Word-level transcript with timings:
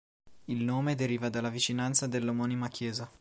Il 0.45 0.63
nome 0.63 0.95
deriva 0.95 1.29
dalla 1.29 1.49
vicinanza 1.51 2.07
dell'omonima 2.07 2.69
chiesa. 2.69 3.07